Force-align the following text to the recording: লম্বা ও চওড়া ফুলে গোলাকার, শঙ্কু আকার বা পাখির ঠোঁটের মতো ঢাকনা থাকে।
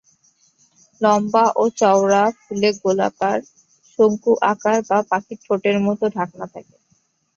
লম্বা 1.01 1.45
ও 1.55 1.63
চওড়া 1.79 2.23
ফুলে 2.39 2.69
গোলাকার, 2.81 3.39
শঙ্কু 3.99 4.31
আকার 4.51 4.77
বা 4.89 4.97
পাখির 5.09 5.39
ঠোঁটের 5.45 5.77
মতো 5.87 6.05
ঢাকনা 6.15 6.45
থাকে। 6.53 6.75